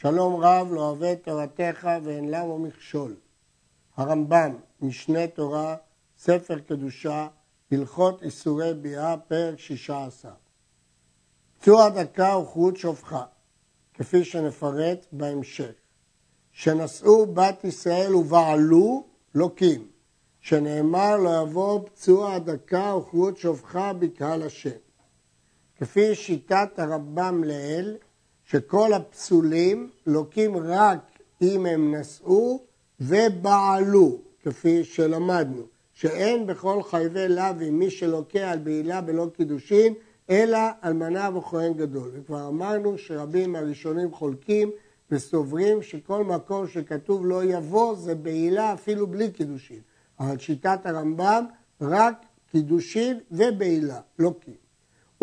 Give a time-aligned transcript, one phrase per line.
[0.00, 3.16] שלום רב לא אוהב תורתך ואין למה מכשול.
[3.96, 5.76] הרמב"ם, משנה תורה,
[6.18, 7.28] ספר קדושה,
[7.72, 10.32] הלכות איסורי ביאה, פרק שישה עשר.
[11.58, 13.24] פצוע דקה וחוט שופחה,
[13.94, 15.72] כפי שנפרט בהמשך.
[16.52, 19.88] שנשאו בת ישראל ובעלו לוקים,
[20.40, 24.78] שנאמר לא יבוא פצוע דקה וכרות שופחה בקהל השם.
[25.76, 27.96] כפי שיטת הרמב"ם לעיל,
[28.50, 30.98] שכל הפסולים לוקים רק
[31.42, 32.62] אם הם נשאו
[33.00, 39.94] ובעלו, כפי שלמדנו, שאין בכל חייבי לוי מי שלוקה על בעילה בלא קידושין,
[40.30, 42.10] אלא אלמנה וכהן גדול.
[42.14, 44.70] וכבר אמרנו שרבים מהראשונים חולקים
[45.10, 49.80] וסוברים שכל מקום שכתוב לא יבוא זה בעילה אפילו בלי קידושין.
[50.20, 51.44] אבל שיטת הרמב"ם
[51.80, 52.14] רק
[52.50, 54.68] קידושין ובעילה, לא קים.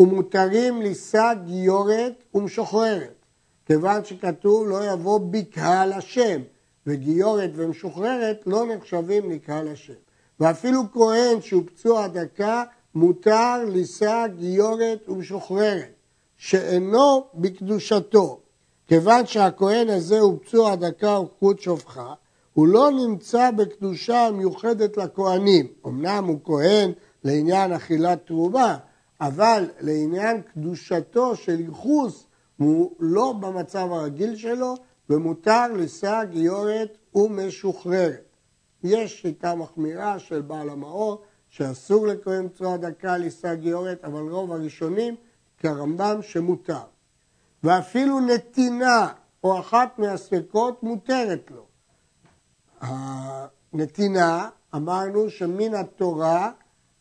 [0.00, 3.25] ומותרים לישא גיורת ומשוחררת,
[3.66, 6.40] כיוון שכתוב לא יבוא בקהל השם,
[6.86, 9.92] וגיורת ומשוחררת לא נחשבים לקהל השם.
[10.40, 12.64] ואפילו כהן שהוא פצוע דקה,
[12.94, 15.92] מותר לישא גיורת ומשוחררת,
[16.36, 18.40] שאינו בקדושתו.
[18.86, 22.14] כיוון שהכהן הזה הוא פצוע דקה וחוט שופחה,
[22.52, 25.66] הוא לא נמצא בקדושה המיוחדת לכהנים.
[25.86, 26.92] אמנם הוא כהן
[27.24, 28.76] לעניין אכילת תרומה,
[29.20, 34.74] אבל לעניין קדושתו של ייחוס הוא לא במצב הרגיל שלו
[35.10, 38.36] ומותר לשא גיורת ומשוחררת.
[38.82, 45.16] יש שיטה מחמירה של בעל המאור שאסור לכהן צורה דקה לשא גיורת, אבל רוב הראשונים
[45.58, 46.82] כרמב"ם שמותר.
[47.62, 49.12] ואפילו נתינה
[49.44, 51.66] או אחת מהספקות מותרת לו.
[52.80, 56.50] הנתינה, אמרנו שמן התורה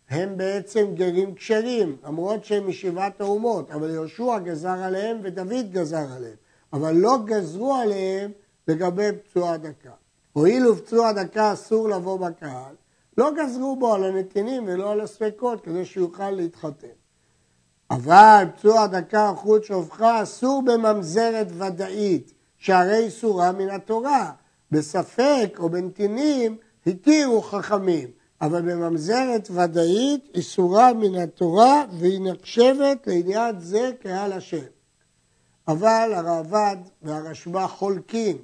[0.09, 6.35] הם בעצם גרים כשרים, למרות שהם משבעת האומות, אבל יהושע גזר עליהם ודוד גזר עליהם,
[6.73, 8.31] אבל לא גזרו עליהם
[8.67, 9.91] לגבי פצוע דקה.
[10.33, 12.75] הואיל ופצוע דקה אסור לבוא בקהל,
[13.17, 16.87] לא גזרו בו על הנתינים ולא על הספקות כדי שיוכל להתחתן.
[17.91, 24.31] אבל פצוע דקה חוט שופחה אסור בממזרת ודאית, שהרי איסורה מן התורה.
[24.71, 26.57] בספק או בנתינים
[26.87, 28.11] התירו חכמים,
[28.41, 34.65] אבל בממזרת ודאית איסורה מן התורה והיא נחשבת לעניין זה קהל השם.
[35.67, 38.37] אבל הרעב"ד והרשב"א חולקים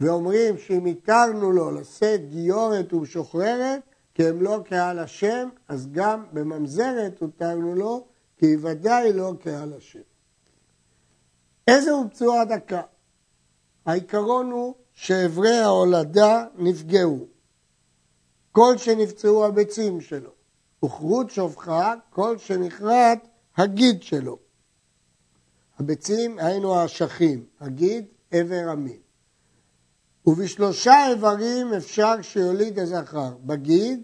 [0.00, 3.80] ואומרים שאם התרנו לו לשאת גיורת ומשוחררת
[4.14, 8.04] כי הם לא קהל השם, אז גם בממזרת הותרנו לו
[8.38, 10.00] כי היא ודאי לא קהל השם.
[11.68, 12.82] איזה הוא פצוע דקה?
[13.86, 17.33] העיקרון הוא שאיברי ההולדה נפגעו.
[18.54, 20.30] כל שנפצעו הביצים שלו,
[20.84, 23.18] וכרות שופחה כל שנכרת
[23.56, 24.38] הגיד שלו.
[25.78, 28.98] הביצים היינו האשכים, הגיד עבר המין.
[30.26, 34.02] ובשלושה איברים אפשר שיוליד הזכר, בגיד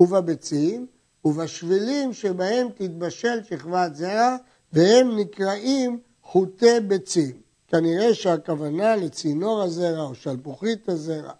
[0.00, 0.86] ובביצים
[1.24, 4.36] ובשבילים שבהם תתבשל שכבת זרע
[4.72, 7.40] והם נקראים חוטי ביצים.
[7.68, 11.32] כנראה שהכוונה לצינור הזרע או שלפוחית הזרע.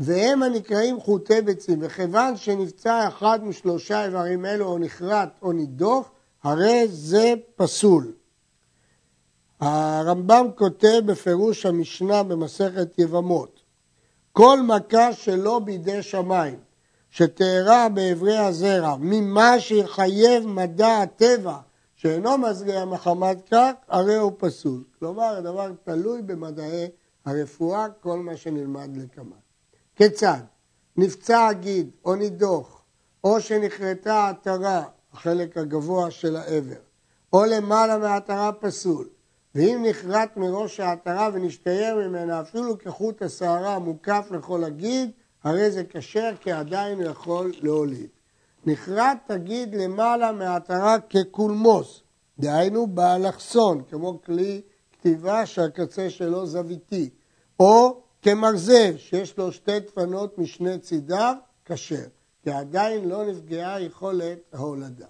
[0.00, 6.10] והם הנקראים חוטי ביצים, וכיוון שנפצע אחד משלושה איברים אלו או נחרט או נידוך,
[6.42, 8.12] הרי זה פסול.
[9.60, 13.60] הרמב"ם כותב בפירוש המשנה במסכת יבמות,
[14.32, 16.58] כל מכה שלא בידי שמיים,
[17.10, 21.56] שתארע באברי הזרע, ממה שיחייב מדע הטבע,
[21.94, 24.82] שאינו מזריע מחמת כך, הרי הוא פסול.
[24.98, 26.88] כלומר, הדבר תלוי במדעי
[27.24, 29.49] הרפואה, כל מה שנלמד לקמן.
[29.96, 30.40] כיצד?
[30.96, 32.82] נפצע הגיד או נידוך,
[33.24, 36.80] או שנכרתה העטרה, החלק הגבוה של העבר,
[37.32, 39.08] או למעלה מהעטרה פסול,
[39.54, 45.10] ואם נכרת מראש העטרה ונשתייר ממנה אפילו כחוט השערה מוקף לכל הגיד,
[45.44, 48.08] הרי זה כשר כי עדיין יכול להוליד.
[48.66, 52.02] נכרת תגיד למעלה מהעטרה כקולמוס,
[52.38, 54.62] דהיינו באלכסון, כמו כלי
[54.92, 57.10] כתיבה שהקצה שלו זוויתי,
[57.60, 61.34] או כמרזב שיש לו שתי דפנות משני צידיו,
[61.64, 62.04] כשר,
[62.42, 65.06] כי עדיין לא נפגעה יכולת ההולדה.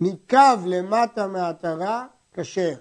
[0.00, 2.74] ניקב למטה מהעטרה, כשר,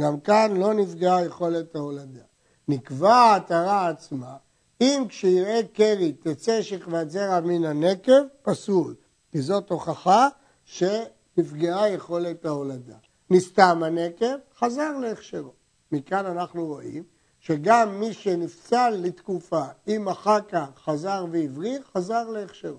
[0.00, 2.22] גם כאן לא נפגעה יכולת ההולדה.
[2.68, 4.36] נקבע העטרה עצמה,
[4.80, 8.94] אם כשיראה קרי תצא שכבת זרע מן הנקב, פסול,
[9.32, 10.28] כי זאת הוכחה
[10.64, 12.96] שנפגעה יכולת ההולדה.
[13.30, 15.52] נסתם הנקב, חזר להכשרו.
[15.92, 17.02] מכאן אנחנו רואים
[17.40, 22.78] שגם מי שנפצל לתקופה, אם אחר כך חזר והבריא, חזר להכשרו.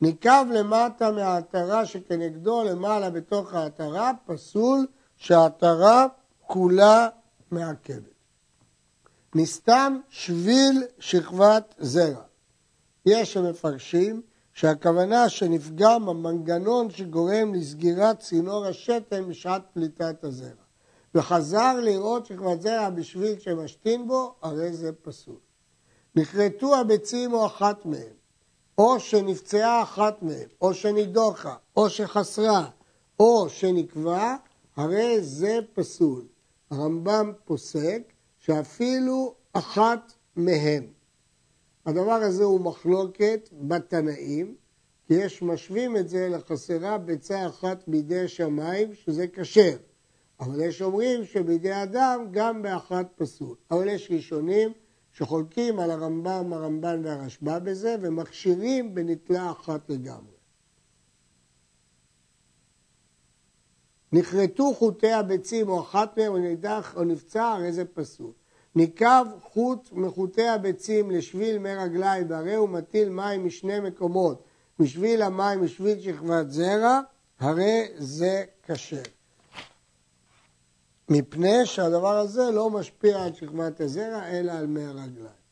[0.00, 4.86] ניקב למטה מהעטרה שכנגדו למעלה בתוך העטרה, פסול
[5.16, 6.06] שהעטרה
[6.40, 7.08] כולה
[7.50, 8.14] מעכבת.
[9.34, 12.22] נסתם שביל שכבת זרע.
[13.06, 20.63] יש שמפרשים שהכוונה שנפגם המנגנון שגורם לסגירת צינור השתן בשעת פליטת הזרע.
[21.14, 25.36] וחזר לראות שכבת זרע בשביל שמשתין בו, הרי זה פסול.
[26.16, 28.12] נכרתו הביצים או אחת מהן,
[28.78, 32.68] או שנפצעה אחת מהן, או שנידוחה, או שחסרה,
[33.20, 34.36] או שנקבע,
[34.76, 36.24] הרי זה פסול.
[36.70, 38.02] הרמב"ם פוסק
[38.38, 40.86] שאפילו אחת מהן.
[41.86, 44.54] הדבר הזה הוא מחלוקת בתנאים,
[45.06, 49.76] כי יש משווים את זה לחסרה ביצה אחת בידי שמיים, שזה כשר.
[50.44, 53.56] אבל יש אומרים שבידי אדם גם באחת פסול.
[53.70, 54.72] אבל יש ראשונים
[55.12, 60.34] שחולקים על הרמב"ם, הרמב"ן והרשב"א בזה, ומכשירים בנטלה אחת לגמרי.
[64.12, 68.32] נכרתו חוטי הביצים או אחת מהם או נדח או נפצע, הרי זה פסול.
[68.74, 74.44] ניקב חוט מחוטי הביצים לשביל מי רגליים, והרי הוא מטיל מים משני מקומות,
[74.78, 77.00] משביל המים משביל שכבת זרע,
[77.38, 79.02] הרי זה כשר.
[81.08, 85.44] מפני שהדבר הזה לא משפיע על שכבת הזרע, אלא על מי הרגליים.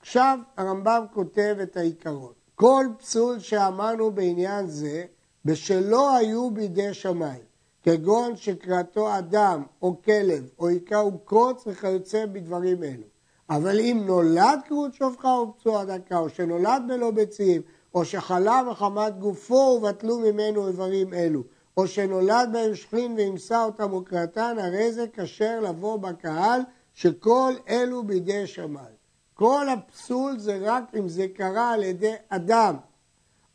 [0.00, 2.32] עכשיו הרמב"ם כותב את העיקרון.
[2.54, 5.04] כל פסול שאמרנו בעניין זה,
[5.44, 7.42] בשלא היו בידי שמיים,
[7.82, 13.06] כגון שקראתו אדם או כלב או היכהו קוץ וכיוצא בדברים אלו.
[13.50, 17.62] אבל אם נולד קרות שופחה או פצוע דקה, או שנולד בלא ביצים,
[17.94, 21.42] או שחלה מחמת גופו ובטלו ממנו איברים אלו,
[21.78, 26.60] או שנולד בהם שכין וימסה אותם וקראתן, הרי זה כשר לבוא בקהל,
[26.94, 28.94] שכל אלו בידי שמיים.
[29.34, 32.76] כל הפסול זה רק אם זה קרה על ידי אדם.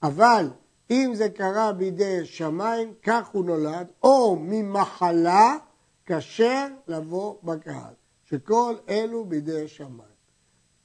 [0.04, 0.50] אבל
[0.92, 5.58] אם זה קרה בידי שמיים, כך הוא נולד, או ממחלה,
[6.06, 7.94] כשר לבוא בקהל.
[8.24, 10.14] שכל אלו בידי שמיים.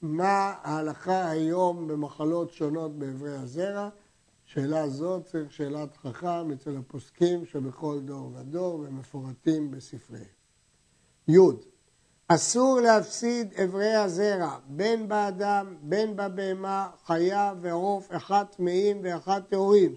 [0.03, 3.89] מה ההלכה היום במחלות שונות באברי הזרע?
[4.49, 10.25] שאלה זאת צריך שאלת חכם אצל הפוסקים שבכל דור ודור ומפורטים בספריהם.
[11.29, 11.37] י.
[12.29, 19.95] אסור להפסיד אברי הזרע, בין באדם, בין בבהמה, חיה ועוף, אחד טמאים ואחד טהורים,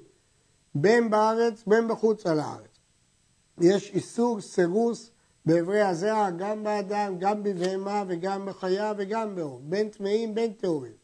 [0.76, 2.80] בין בארץ, בין בחוץ על הארץ.
[3.62, 5.12] יש איסור סירוס
[5.46, 11.01] באברי הזרע גם באדם, גם בבהמה וגם בחיה וגם בעוף, בין טמאים, בין טהורים.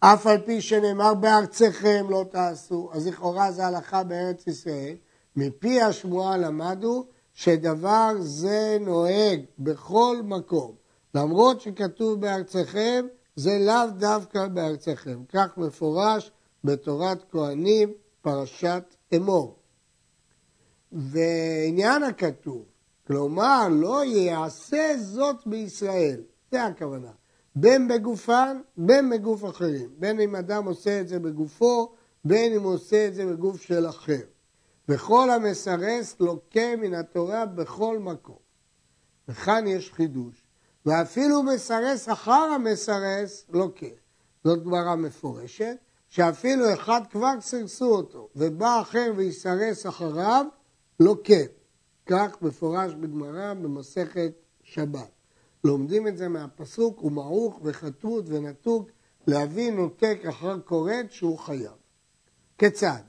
[0.00, 4.96] אף על פי שנאמר בארצכם לא תעשו, אז לכאורה זה הלכה בארץ ישראל.
[5.36, 10.74] מפי השמועה למדו שדבר זה נוהג בכל מקום.
[11.14, 13.06] למרות שכתוב בארצכם,
[13.36, 15.22] זה לאו דווקא בארצכם.
[15.32, 16.30] כך מפורש
[16.64, 19.56] בתורת כהנים, פרשת אמור.
[20.92, 22.64] ועניין הכתוב,
[23.06, 26.20] כלומר, לא יעשה זאת בישראל,
[26.50, 27.10] זה הכוונה.
[27.56, 29.88] בין בגופן, בין בגוף אחרים.
[29.98, 31.92] בין אם אדם עושה את זה בגופו,
[32.24, 34.22] בין אם הוא עושה את זה בגוף של אחר.
[34.88, 38.38] וכל המסרס לוקה מן התורה בכל מקום.
[39.28, 40.42] וכאן יש חידוש.
[40.86, 43.86] ואפילו מסרס אחר המסרס לוקה.
[44.44, 45.76] זאת גמרא מפורשת,
[46.08, 50.46] שאפילו אחד כבר סרסו אותו, ובא אחר ויסרס אחריו,
[51.00, 51.42] לוקה.
[52.06, 54.32] כך מפורש בגמרא במסכת
[54.62, 55.15] שבת.
[55.66, 58.88] לומדים את זה מהפסוק, הוא מעוך וחטוט ונתוק,
[59.26, 61.72] להביא נותק אחר כורת שהוא חייב.
[62.58, 63.00] כיצד?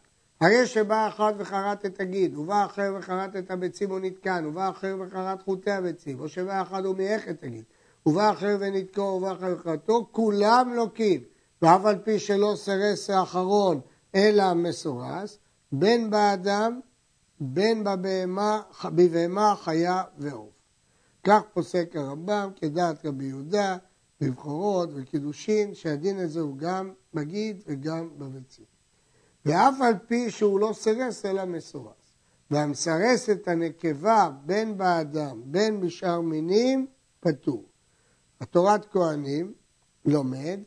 [0.42, 5.44] הרי שבא אחד וחרט את הגיד, ובא אחר וחרט את הביצים ונתקן, ובא אחר וחרט
[5.44, 7.64] חוטי הביצים, או שבא אחד ומייך את הגיד,
[8.06, 11.22] ובא אחר ונתקו, ובא אחר וחרטו, כולם לוקים,
[11.62, 13.80] ואף על פי שלא סרס האחרון
[14.16, 15.40] אלא מסורס,
[15.72, 16.80] בין באדם,
[17.40, 20.57] בין בבהמה, בבהמה, חיה ועוף.
[21.28, 23.78] כך פוסק הרמב"ם כדעת רבי יהודה
[24.22, 28.66] בבכורות וקידושין, שהדין הזה הוא גם בגיד וגם בביצים.
[29.46, 31.94] ואף על פי שהוא לא סרס אלא מסורס.
[32.52, 36.88] והמסרס את הנקבה בין באדם בין בשאר מינים,
[37.20, 37.64] פטור.
[38.42, 39.54] התורת כהנים
[40.06, 40.60] לומד,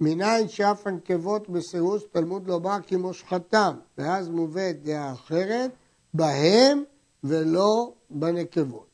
[0.00, 5.70] מניין שאף הנקבות בסירוס תלמוד לומר כי מושחתם, ואז מובאת דעה אחרת,
[6.14, 6.82] בהם
[7.24, 8.89] ולא בנקבות.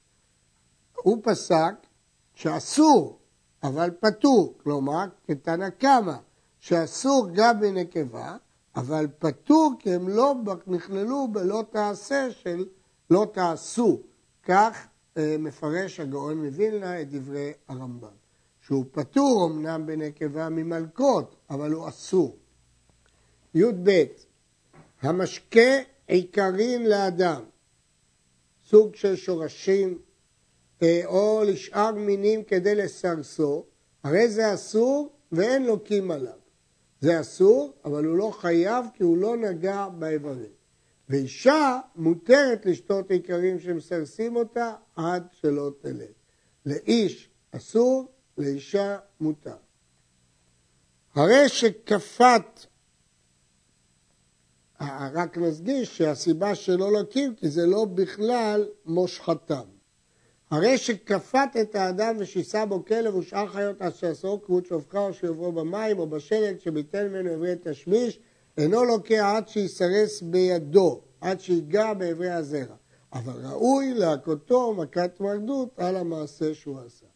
[1.06, 1.74] הוא פסק
[2.34, 3.18] שאסור,
[3.62, 6.16] אבל פטור, כלומר, כתנא קמא,
[6.60, 8.36] שאסור גם בנקבה,
[8.76, 10.34] אבל פטור כי הם לא
[10.66, 12.64] נכללו בלא תעשה של
[13.10, 14.00] לא תעשו.
[14.42, 14.86] כך
[15.16, 18.08] אה, מפרש הגאון מווילנה את דברי הרמב"ם.
[18.60, 22.36] שהוא פטור אמנם בנקבה ממלכות, אבל הוא אסור.
[23.54, 24.04] י"ב
[25.02, 25.70] המשקה
[26.06, 27.42] עיקרין לאדם,
[28.64, 29.98] סוג של שורשים
[31.04, 33.64] או לשאר מינים כדי לסרסו,
[34.04, 36.38] הרי זה אסור ואין לוקים עליו.
[37.00, 40.50] זה אסור, אבל הוא לא חייב כי הוא לא נגע באיברים.
[41.08, 46.12] ואישה מותרת לשתות עיקרים שמסרסים אותה עד שלא תלד.
[46.66, 49.56] לאיש אסור, לאישה מותר.
[51.14, 52.66] הרי שכפת,
[55.12, 59.75] רק נסגיש שהסיבה שלא לוקים כי זה לא בכלל מושחתם.
[60.50, 65.52] הרי שכפת את האדם ושיסה בו כלב ושאר חיות אשר עשו כבוד שופכה או שיעברו
[65.52, 68.18] במים או בשלג שביטל ממנו אברי תשמיש
[68.58, 72.76] אינו לוקח עד שיסרס בידו, עד שיגע באברי הזרע.
[73.12, 77.06] אבל ראוי להכותו מכת מרדות על המעשה שהוא עשה.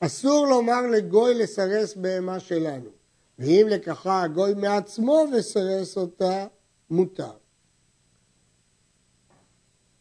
[0.00, 2.90] אסור לומר לגוי לסרס בהמה שלנו,
[3.38, 6.46] ואם לקחה הגוי מעצמו וסרס אותה,
[6.90, 7.32] מותר.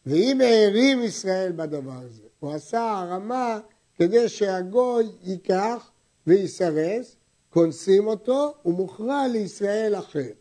[0.05, 3.59] ואם הערים ישראל בדבר הזה, הוא עשה הרמה
[3.95, 5.91] כדי שהגוי ייקח
[6.27, 7.15] ויסרס,
[7.49, 10.31] כונסים אותו, ומוכרע לישראל אחר.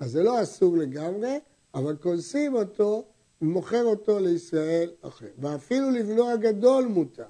[0.00, 1.38] אז זה לא אסור לגמרי,
[1.74, 3.04] אבל כונסים אותו
[3.42, 5.26] ומוכר אותו לישראל אחר.
[5.38, 7.24] ואפילו לבנו הגדול מותר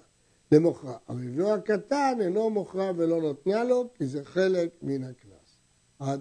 [0.53, 5.59] למוכרע, אבל לבנו הקטן אינו מוכרע ולא נותנה לו, כי זה חלק מן הקנס.
[5.99, 6.21] עד